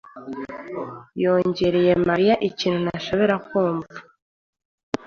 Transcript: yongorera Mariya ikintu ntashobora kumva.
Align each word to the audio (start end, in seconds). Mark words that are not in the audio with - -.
yongorera 1.21 1.93
Mariya 2.09 2.35
ikintu 2.49 2.79
ntashobora 2.85 3.35
kumva. 3.47 3.97